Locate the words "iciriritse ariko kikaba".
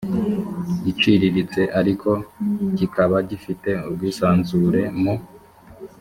0.91-3.17